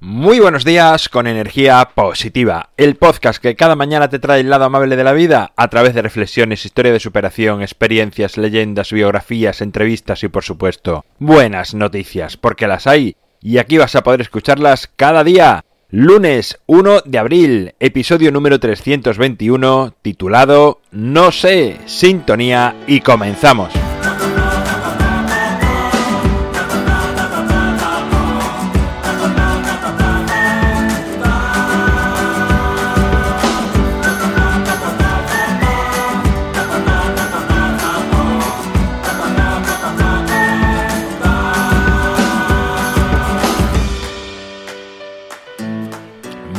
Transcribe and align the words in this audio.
Muy 0.00 0.38
buenos 0.38 0.64
días 0.64 1.08
con 1.08 1.26
energía 1.26 1.90
positiva, 1.92 2.70
el 2.76 2.94
podcast 2.94 3.42
que 3.42 3.56
cada 3.56 3.74
mañana 3.74 4.08
te 4.08 4.20
trae 4.20 4.40
el 4.40 4.48
lado 4.48 4.64
amable 4.64 4.94
de 4.94 5.02
la 5.02 5.12
vida 5.12 5.50
a 5.56 5.66
través 5.66 5.92
de 5.92 6.02
reflexiones, 6.02 6.64
historia 6.64 6.92
de 6.92 7.00
superación, 7.00 7.62
experiencias, 7.62 8.36
leyendas, 8.36 8.92
biografías, 8.92 9.60
entrevistas 9.60 10.22
y 10.22 10.28
por 10.28 10.44
supuesto 10.44 11.04
buenas 11.18 11.74
noticias, 11.74 12.36
porque 12.36 12.68
las 12.68 12.86
hay 12.86 13.16
y 13.42 13.58
aquí 13.58 13.76
vas 13.76 13.96
a 13.96 14.04
poder 14.04 14.20
escucharlas 14.20 14.88
cada 14.94 15.24
día. 15.24 15.64
Lunes 15.90 16.60
1 16.66 17.00
de 17.04 17.18
abril, 17.18 17.74
episodio 17.80 18.30
número 18.30 18.60
321, 18.60 19.94
titulado 20.00 20.80
No 20.92 21.32
sé, 21.32 21.76
sintonía 21.86 22.76
y 22.86 23.00
comenzamos. 23.00 23.72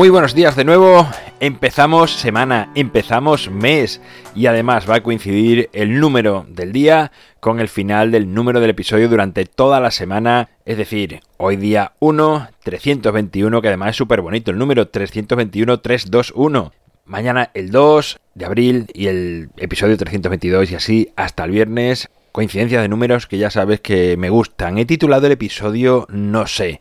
Muy 0.00 0.08
buenos 0.08 0.34
días 0.34 0.56
de 0.56 0.64
nuevo. 0.64 1.06
Empezamos 1.40 2.12
semana, 2.12 2.72
empezamos 2.74 3.50
mes 3.50 4.00
y 4.34 4.46
además 4.46 4.88
va 4.88 4.94
a 4.94 5.02
coincidir 5.02 5.68
el 5.74 6.00
número 6.00 6.46
del 6.48 6.72
día 6.72 7.12
con 7.38 7.60
el 7.60 7.68
final 7.68 8.10
del 8.10 8.32
número 8.32 8.60
del 8.60 8.70
episodio 8.70 9.10
durante 9.10 9.44
toda 9.44 9.78
la 9.78 9.90
semana. 9.90 10.48
Es 10.64 10.78
decir, 10.78 11.20
hoy 11.36 11.56
día 11.56 11.92
1, 11.98 12.48
321, 12.64 13.60
que 13.60 13.68
además 13.68 13.90
es 13.90 13.96
súper 13.96 14.22
bonito, 14.22 14.50
el 14.50 14.56
número 14.56 14.88
321, 14.88 15.80
321. 15.80 16.72
Mañana 17.04 17.50
el 17.52 17.70
2 17.70 18.20
de 18.36 18.46
abril 18.46 18.86
y 18.94 19.08
el 19.08 19.50
episodio 19.58 19.98
322 19.98 20.70
y 20.70 20.74
así 20.76 21.12
hasta 21.14 21.44
el 21.44 21.50
viernes. 21.50 22.08
Coincidencia 22.32 22.80
de 22.80 22.88
números 22.88 23.26
que 23.26 23.36
ya 23.36 23.50
sabes 23.50 23.82
que 23.82 24.16
me 24.16 24.30
gustan. 24.30 24.78
He 24.78 24.86
titulado 24.86 25.26
el 25.26 25.32
episodio 25.32 26.06
No 26.08 26.46
sé. 26.46 26.80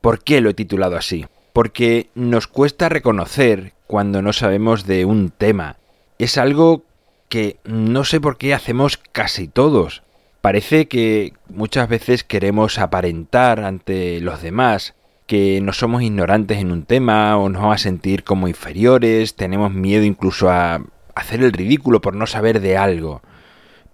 ¿Por 0.00 0.22
qué 0.22 0.40
lo 0.40 0.50
he 0.50 0.54
titulado 0.54 0.96
así? 0.96 1.26
Porque 1.52 2.10
nos 2.14 2.46
cuesta 2.46 2.88
reconocer 2.88 3.74
cuando 3.86 4.22
no 4.22 4.32
sabemos 4.32 4.86
de 4.86 5.04
un 5.04 5.30
tema. 5.30 5.76
Es 6.18 6.38
algo 6.38 6.84
que 7.28 7.58
no 7.64 8.04
sé 8.04 8.20
por 8.20 8.38
qué 8.38 8.54
hacemos 8.54 8.96
casi 8.96 9.48
todos. 9.48 10.02
Parece 10.40 10.88
que 10.88 11.34
muchas 11.48 11.88
veces 11.88 12.24
queremos 12.24 12.78
aparentar 12.78 13.60
ante 13.60 14.20
los 14.20 14.42
demás 14.42 14.94
que 15.26 15.60
no 15.60 15.72
somos 15.72 16.02
ignorantes 16.02 16.58
en 16.58 16.72
un 16.72 16.84
tema 16.84 17.36
o 17.38 17.48
nos 17.48 17.62
vamos 17.62 17.76
a 17.76 17.84
sentir 17.84 18.24
como 18.24 18.48
inferiores, 18.48 19.36
tenemos 19.36 19.72
miedo 19.72 20.02
incluso 20.02 20.50
a 20.50 20.82
hacer 21.14 21.42
el 21.42 21.52
ridículo 21.52 22.00
por 22.00 22.16
no 22.16 22.26
saber 22.26 22.60
de 22.60 22.76
algo. 22.76 23.22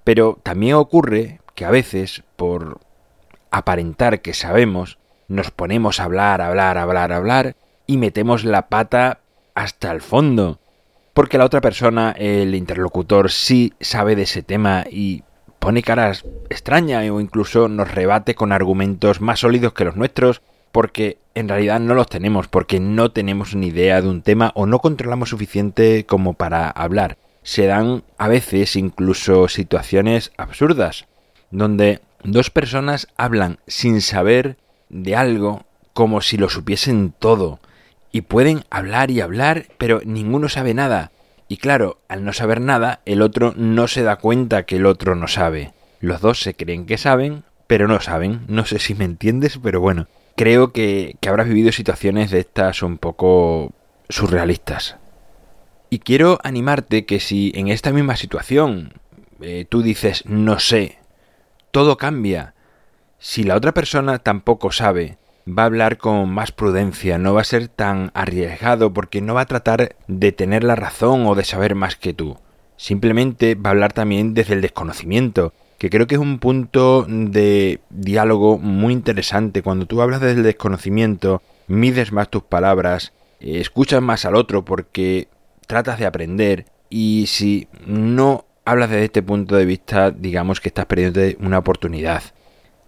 Pero 0.02 0.38
también 0.42 0.76
ocurre 0.76 1.40
que 1.54 1.64
a 1.64 1.70
veces, 1.70 2.22
por 2.36 2.80
aparentar 3.50 4.22
que 4.22 4.32
sabemos, 4.32 4.98
nos 5.28 5.50
ponemos 5.50 6.00
a 6.00 6.04
hablar, 6.04 6.40
hablar, 6.40 6.78
hablar, 6.78 7.12
hablar 7.12 7.56
y 7.86 7.96
metemos 7.96 8.44
la 8.44 8.68
pata 8.68 9.20
hasta 9.54 9.90
el 9.92 10.00
fondo. 10.00 10.58
Porque 11.14 11.38
la 11.38 11.46
otra 11.46 11.60
persona, 11.60 12.12
el 12.12 12.54
interlocutor, 12.54 13.30
sí 13.30 13.72
sabe 13.80 14.16
de 14.16 14.22
ese 14.22 14.42
tema 14.42 14.84
y 14.90 15.22
pone 15.58 15.82
caras 15.82 16.24
extrañas 16.50 17.08
o 17.10 17.20
incluso 17.20 17.68
nos 17.68 17.92
rebate 17.92 18.34
con 18.34 18.52
argumentos 18.52 19.20
más 19.20 19.40
sólidos 19.40 19.72
que 19.72 19.84
los 19.84 19.96
nuestros 19.96 20.42
porque 20.76 21.16
en 21.34 21.48
realidad 21.48 21.80
no 21.80 21.94
los 21.94 22.06
tenemos, 22.06 22.48
porque 22.48 22.80
no 22.80 23.10
tenemos 23.10 23.54
ni 23.54 23.68
idea 23.68 24.02
de 24.02 24.10
un 24.10 24.20
tema 24.20 24.52
o 24.54 24.66
no 24.66 24.80
controlamos 24.80 25.30
suficiente 25.30 26.04
como 26.04 26.34
para 26.34 26.68
hablar. 26.68 27.16
Se 27.42 27.64
dan 27.64 28.04
a 28.18 28.28
veces 28.28 28.76
incluso 28.76 29.48
situaciones 29.48 30.32
absurdas, 30.36 31.06
donde 31.50 32.02
dos 32.24 32.50
personas 32.50 33.08
hablan 33.16 33.58
sin 33.66 34.02
saber 34.02 34.58
de 34.88 35.16
algo 35.16 35.64
como 35.92 36.20
si 36.20 36.36
lo 36.36 36.48
supiesen 36.48 37.12
todo. 37.18 37.60
Y 38.12 38.22
pueden 38.22 38.64
hablar 38.70 39.10
y 39.10 39.20
hablar, 39.20 39.66
pero 39.78 40.00
ninguno 40.04 40.48
sabe 40.48 40.74
nada. 40.74 41.10
Y 41.48 41.58
claro, 41.58 41.98
al 42.08 42.24
no 42.24 42.32
saber 42.32 42.60
nada, 42.60 43.00
el 43.04 43.22
otro 43.22 43.54
no 43.56 43.88
se 43.88 44.02
da 44.02 44.16
cuenta 44.16 44.64
que 44.64 44.76
el 44.76 44.86
otro 44.86 45.14
no 45.14 45.28
sabe. 45.28 45.72
Los 46.00 46.20
dos 46.20 46.40
se 46.40 46.54
creen 46.54 46.86
que 46.86 46.98
saben, 46.98 47.44
pero 47.66 47.88
no 47.88 48.00
saben. 48.00 48.42
No 48.48 48.64
sé 48.64 48.78
si 48.78 48.94
me 48.94 49.04
entiendes, 49.04 49.58
pero 49.62 49.80
bueno. 49.80 50.06
Creo 50.36 50.72
que, 50.72 51.16
que 51.20 51.28
habrás 51.28 51.48
vivido 51.48 51.72
situaciones 51.72 52.30
de 52.30 52.40
estas 52.40 52.82
un 52.82 52.98
poco 52.98 53.72
surrealistas. 54.08 54.96
Y 55.88 56.00
quiero 56.00 56.38
animarte 56.42 57.06
que 57.06 57.20
si 57.20 57.52
en 57.54 57.68
esta 57.68 57.92
misma 57.92 58.16
situación 58.16 58.92
eh, 59.40 59.66
tú 59.68 59.82
dices 59.82 60.24
no 60.26 60.58
sé, 60.58 60.98
todo 61.70 61.96
cambia. 61.96 62.54
Si 63.18 63.44
la 63.44 63.56
otra 63.56 63.72
persona 63.72 64.18
tampoco 64.18 64.72
sabe, 64.72 65.18
va 65.46 65.62
a 65.62 65.66
hablar 65.66 65.96
con 65.96 66.28
más 66.28 66.52
prudencia, 66.52 67.18
no 67.18 67.34
va 67.34 67.40
a 67.40 67.44
ser 67.44 67.68
tan 67.68 68.10
arriesgado 68.14 68.92
porque 68.92 69.20
no 69.20 69.34
va 69.34 69.42
a 69.42 69.46
tratar 69.46 69.96
de 70.06 70.32
tener 70.32 70.64
la 70.64 70.76
razón 70.76 71.26
o 71.26 71.34
de 71.34 71.44
saber 71.44 71.74
más 71.74 71.96
que 71.96 72.12
tú. 72.12 72.38
Simplemente 72.76 73.54
va 73.54 73.70
a 73.70 73.72
hablar 73.72 73.92
también 73.92 74.34
desde 74.34 74.54
el 74.54 74.60
desconocimiento, 74.60 75.52
que 75.78 75.88
creo 75.88 76.06
que 76.06 76.16
es 76.16 76.20
un 76.20 76.38
punto 76.38 77.06
de 77.08 77.80
diálogo 77.90 78.58
muy 78.58 78.92
interesante. 78.92 79.62
Cuando 79.62 79.86
tú 79.86 80.02
hablas 80.02 80.20
desde 80.20 80.38
el 80.38 80.42
desconocimiento, 80.42 81.42
mides 81.68 82.12
más 82.12 82.28
tus 82.28 82.42
palabras, 82.42 83.12
escuchas 83.40 84.02
más 84.02 84.24
al 84.24 84.34
otro 84.34 84.64
porque 84.64 85.28
tratas 85.66 85.98
de 85.98 86.06
aprender 86.06 86.66
y 86.90 87.26
si 87.28 87.68
no 87.86 88.44
hablas 88.64 88.90
desde 88.90 89.04
este 89.04 89.22
punto 89.22 89.56
de 89.56 89.64
vista, 89.64 90.10
digamos 90.10 90.60
que 90.60 90.68
estás 90.68 90.86
perdiendo 90.86 91.20
una 91.40 91.58
oportunidad. 91.58 92.22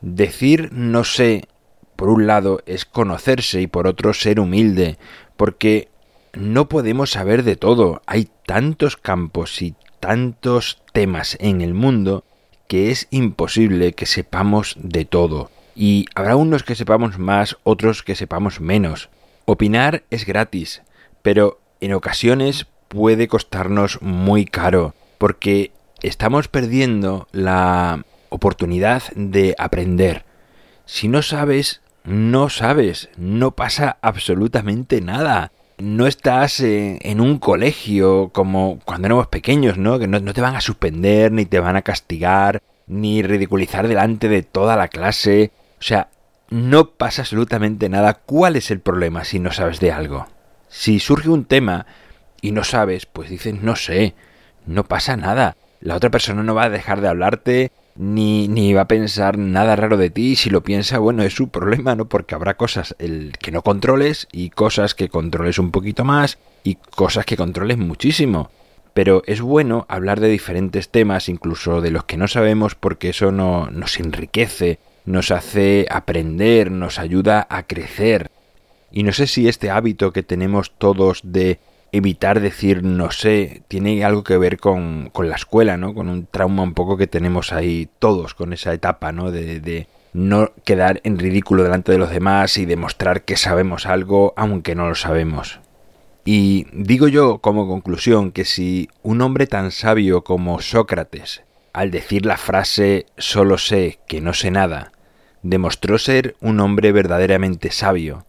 Decir 0.00 0.70
no 0.72 1.04
sé, 1.04 1.48
por 1.96 2.08
un 2.08 2.26
lado, 2.26 2.60
es 2.66 2.84
conocerse 2.84 3.60
y 3.60 3.66
por 3.66 3.86
otro 3.86 4.14
ser 4.14 4.38
humilde, 4.38 4.98
porque 5.36 5.88
no 6.32 6.68
podemos 6.68 7.10
saber 7.10 7.42
de 7.42 7.56
todo. 7.56 8.02
Hay 8.06 8.28
tantos 8.46 8.96
campos 8.96 9.60
y 9.62 9.74
tantos 10.00 10.82
temas 10.92 11.36
en 11.40 11.60
el 11.60 11.74
mundo 11.74 12.24
que 12.68 12.90
es 12.90 13.08
imposible 13.10 13.94
que 13.94 14.06
sepamos 14.06 14.76
de 14.78 15.04
todo. 15.04 15.50
Y 15.74 16.06
habrá 16.14 16.36
unos 16.36 16.62
que 16.62 16.74
sepamos 16.74 17.18
más, 17.18 17.56
otros 17.64 18.02
que 18.02 18.14
sepamos 18.14 18.60
menos. 18.60 19.08
Opinar 19.44 20.04
es 20.10 20.26
gratis, 20.26 20.82
pero 21.22 21.60
en 21.80 21.94
ocasiones 21.94 22.66
puede 22.88 23.28
costarnos 23.28 24.02
muy 24.02 24.44
caro, 24.44 24.94
porque 25.18 25.72
estamos 26.02 26.48
perdiendo 26.48 27.28
la 27.32 28.04
oportunidad 28.28 29.02
de 29.14 29.54
aprender. 29.58 30.24
Si 30.84 31.08
no 31.08 31.22
sabes, 31.22 31.82
no 32.04 32.48
sabes, 32.48 33.10
no 33.16 33.52
pasa 33.52 33.98
absolutamente 34.00 35.00
nada. 35.00 35.52
No 35.78 36.06
estás 36.06 36.60
en, 36.60 37.20
un 37.20 37.38
colegio 37.38 38.30
como 38.32 38.80
cuando 38.84 39.06
éramos 39.06 39.28
pequeños, 39.28 39.78
¿no? 39.78 39.98
Que 39.98 40.08
no, 40.08 40.18
no 40.18 40.32
te 40.32 40.40
van 40.40 40.56
a 40.56 40.60
suspender, 40.60 41.30
ni 41.30 41.44
te 41.44 41.60
van 41.60 41.76
a 41.76 41.82
castigar, 41.82 42.62
ni 42.86 43.22
ridiculizar 43.22 43.86
delante 43.86 44.28
de 44.28 44.42
toda 44.42 44.76
la 44.76 44.88
clase. 44.88 45.52
O 45.78 45.82
sea, 45.82 46.08
no 46.50 46.90
pasa 46.90 47.22
absolutamente 47.22 47.88
nada. 47.88 48.14
¿Cuál 48.14 48.56
es 48.56 48.70
el 48.70 48.80
problema 48.80 49.24
si 49.24 49.38
no 49.38 49.52
sabes 49.52 49.78
de 49.80 49.92
algo? 49.92 50.26
Si 50.68 50.98
surge 50.98 51.28
un 51.28 51.44
tema 51.44 51.86
y 52.40 52.52
no 52.52 52.64
sabes, 52.64 53.06
pues 53.06 53.30
dices 53.30 53.62
no 53.62 53.76
sé, 53.76 54.14
no 54.66 54.84
pasa 54.84 55.16
nada. 55.16 55.56
La 55.80 55.94
otra 55.94 56.10
persona 56.10 56.42
no 56.42 56.54
va 56.54 56.64
a 56.64 56.70
dejar 56.70 57.00
de 57.00 57.08
hablarte, 57.08 57.72
ni, 57.98 58.46
ni 58.46 58.72
va 58.72 58.82
a 58.82 58.88
pensar 58.88 59.38
nada 59.38 59.74
raro 59.74 59.96
de 59.96 60.08
ti. 60.08 60.36
Si 60.36 60.50
lo 60.50 60.62
piensa, 60.62 60.98
bueno, 60.98 61.24
es 61.24 61.34
su 61.34 61.48
problema, 61.48 61.96
¿no? 61.96 62.08
Porque 62.08 62.36
habrá 62.36 62.56
cosas 62.56 62.94
el 63.00 63.32
que 63.38 63.50
no 63.50 63.62
controles 63.62 64.28
y 64.32 64.50
cosas 64.50 64.94
que 64.94 65.08
controles 65.08 65.58
un 65.58 65.72
poquito 65.72 66.04
más 66.04 66.38
y 66.62 66.76
cosas 66.76 67.26
que 67.26 67.36
controles 67.36 67.76
muchísimo. 67.76 68.50
Pero 68.94 69.22
es 69.26 69.40
bueno 69.40 69.84
hablar 69.88 70.20
de 70.20 70.28
diferentes 70.28 70.90
temas, 70.90 71.28
incluso 71.28 71.80
de 71.80 71.90
los 71.90 72.04
que 72.04 72.16
no 72.16 72.28
sabemos, 72.28 72.76
porque 72.76 73.10
eso 73.10 73.32
no, 73.32 73.68
nos 73.70 73.98
enriquece, 73.98 74.78
nos 75.04 75.32
hace 75.32 75.86
aprender, 75.90 76.70
nos 76.70 77.00
ayuda 77.00 77.46
a 77.50 77.64
crecer. 77.64 78.30
Y 78.92 79.02
no 79.02 79.12
sé 79.12 79.26
si 79.26 79.48
este 79.48 79.70
hábito 79.70 80.12
que 80.12 80.22
tenemos 80.22 80.72
todos 80.78 81.20
de 81.24 81.58
evitar 81.92 82.40
decir 82.40 82.82
no 82.82 83.10
sé 83.10 83.62
tiene 83.68 84.04
algo 84.04 84.24
que 84.24 84.38
ver 84.38 84.58
con, 84.58 85.10
con, 85.12 85.28
la 85.28 85.36
escuela, 85.36 85.76
¿no? 85.76 85.94
Con 85.94 86.08
un 86.08 86.26
trauma 86.26 86.62
un 86.62 86.74
poco 86.74 86.96
que 86.96 87.06
tenemos 87.06 87.52
ahí 87.52 87.88
todos 87.98 88.34
con 88.34 88.52
esa 88.52 88.72
etapa, 88.72 89.12
¿no? 89.12 89.30
De, 89.30 89.60
de 89.60 89.86
no 90.12 90.52
quedar 90.64 91.00
en 91.04 91.18
ridículo 91.18 91.62
delante 91.62 91.92
de 91.92 91.98
los 91.98 92.10
demás 92.10 92.56
y 92.58 92.66
demostrar 92.66 93.22
que 93.22 93.36
sabemos 93.36 93.86
algo 93.86 94.34
aunque 94.36 94.74
no 94.74 94.88
lo 94.88 94.94
sabemos. 94.94 95.60
Y 96.24 96.66
digo 96.72 97.08
yo 97.08 97.38
como 97.38 97.66
conclusión 97.66 98.32
que 98.32 98.44
si 98.44 98.88
un 99.02 99.22
hombre 99.22 99.46
tan 99.46 99.70
sabio 99.70 100.24
como 100.24 100.60
Sócrates, 100.60 101.42
al 101.72 101.90
decir 101.90 102.26
la 102.26 102.36
frase 102.36 103.06
solo 103.16 103.56
sé 103.56 103.98
que 104.06 104.20
no 104.20 104.34
sé 104.34 104.50
nada, 104.50 104.92
demostró 105.42 105.98
ser 105.98 106.36
un 106.40 106.60
hombre 106.60 106.92
verdaderamente 106.92 107.70
sabio, 107.70 108.26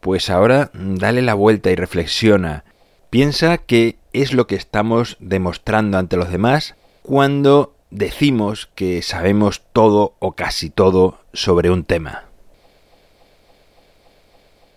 Pues 0.00 0.28
ahora 0.28 0.70
dale 0.74 1.22
la 1.22 1.32
vuelta 1.32 1.70
y 1.70 1.76
reflexiona. 1.76 2.64
Piensa 3.14 3.58
qué 3.58 3.94
es 4.12 4.34
lo 4.34 4.48
que 4.48 4.56
estamos 4.56 5.16
demostrando 5.20 5.98
ante 5.98 6.16
los 6.16 6.32
demás 6.32 6.74
cuando 7.02 7.72
decimos 7.92 8.68
que 8.74 9.02
sabemos 9.02 9.62
todo 9.72 10.16
o 10.18 10.32
casi 10.32 10.68
todo 10.68 11.20
sobre 11.32 11.70
un 11.70 11.84
tema. 11.84 12.24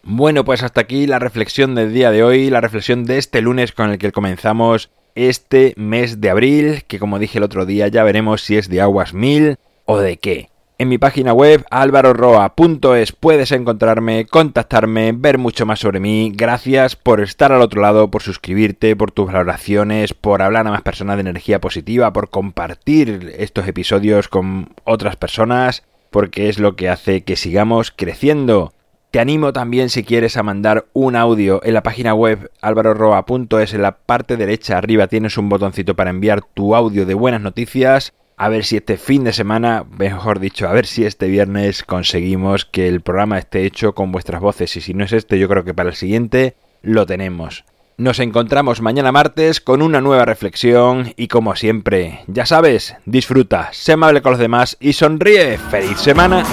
Bueno, 0.04 0.46
pues 0.46 0.62
hasta 0.62 0.82
aquí 0.82 1.08
la 1.08 1.18
reflexión 1.18 1.74
del 1.74 1.92
día 1.96 2.12
de 2.12 2.24
hoy, 2.24 2.52
la 2.52 2.62
reflexión 2.62 3.06
de 3.06 3.18
este 3.18 3.42
lunes 3.42 3.72
con 3.72 3.90
el 3.90 3.98
que 3.98 4.12
comenzamos 4.12 4.92
este 5.16 5.74
mes 5.76 6.22
de 6.22 6.30
abril, 6.30 6.84
que 6.84 7.00
como 7.00 7.18
dije 7.18 7.40
el 7.40 7.44
otro 7.44 7.66
día 7.66 7.88
ya 7.88 8.04
veremos 8.04 8.44
si 8.44 8.56
es 8.56 8.70
de 8.70 8.82
aguas 8.82 9.16
mil 9.16 9.58
o 9.86 9.98
de 9.98 10.18
qué. 10.18 10.52
En 10.80 10.90
mi 10.90 11.00
página 11.00 11.34
web 11.34 11.66
alvaroroa.es 11.72 13.12
puedes 13.12 13.52
encontrarme, 13.52 14.28
contactarme, 14.28 15.12
ver 15.12 15.40
mucho 15.40 15.66
más 15.66 15.80
sobre 15.80 16.00
mí. 16.00 16.32
Gracias 16.36 16.96
por 16.96 17.20
estar 17.20 17.52
al 17.52 17.64
otro 17.64 17.82
lado, 17.82 18.12
por 18.12 18.22
suscribirte, 18.22 18.96
por 18.96 19.10
tus 19.10 19.26
valoraciones, 19.26 20.14
por 20.14 20.44
hablar 20.44 20.68
a 20.68 20.70
más 20.70 20.84
personas 20.84 21.16
de 21.18 21.22
energía 21.22 21.60
positiva, 21.60 22.14
por 22.14 22.30
compartir 22.30 23.34
estos 23.40 23.68
episodios 23.68 24.28
con 24.28 24.76
otras 24.84 25.16
personas, 25.16 25.82
porque 26.12 26.48
es 26.48 26.60
lo 26.60 26.76
que 26.76 26.90
hace 26.90 27.22
que 27.24 27.38
sigamos 27.38 27.90
creciendo. 27.90 28.72
Te 29.10 29.20
animo 29.20 29.54
también 29.54 29.90
si 29.90 30.04
quieres 30.04 30.38
a 30.38 30.44
mandar 30.44 30.86
un 30.94 31.16
audio 31.16 31.60
en 31.64 31.74
la 31.74 31.82
página 31.82 32.14
web 32.14 32.52
alvaroroa.es 32.62 33.74
en 33.74 33.82
la 33.82 33.98
parte 33.98 34.38
derecha 34.38 34.78
arriba 34.78 35.08
tienes 35.08 35.40
un 35.40 35.50
botoncito 35.50 35.96
para 35.96 36.12
enviar 36.12 36.44
tu 36.54 36.76
audio 36.76 37.08
de 37.08 37.16
buenas 37.16 37.42
noticias 37.42 38.14
a 38.38 38.50
ver 38.50 38.64
si 38.64 38.78
este 38.78 38.98
fin 38.98 39.24
de 39.24 39.34
semana, 39.34 39.86
mejor 39.98 40.40
dicho, 40.40 40.68
a 40.68 40.72
ver 40.72 40.86
si 40.86 41.06
este 41.06 41.28
viernes 41.28 41.84
conseguimos 41.84 42.66
que 42.66 42.88
el 42.88 43.02
programa 43.02 43.40
esté 43.40 43.66
hecho 43.66 43.96
con 43.96 44.12
vuestras 44.12 44.42
voces 44.42 44.78
y 44.78 44.82
si 44.82 44.94
no 44.94 45.04
es 45.04 45.12
este, 45.12 45.40
yo 45.40 45.50
creo 45.50 45.64
que 45.64 45.74
para 45.74 45.90
el 45.90 45.96
siguiente 45.96 46.56
lo 46.84 47.08
tenemos. 47.08 47.66
Nos 47.98 48.20
encontramos 48.20 48.80
mañana 48.80 49.12
martes 49.12 49.60
con 49.60 49.82
una 49.82 50.02
nueva 50.02 50.24
reflexión 50.24 51.14
y 51.18 51.30
como 51.30 51.56
siempre, 51.56 52.20
ya 52.28 52.46
sabes, 52.46 52.96
disfruta, 53.06 53.70
sé 53.74 53.94
amable 53.94 54.22
con 54.22 54.34
los 54.34 54.40
demás 54.40 54.78
y 54.80 54.94
sonríe. 54.94 55.58
¡Feliz 55.58 55.98
semana! 55.98 56.44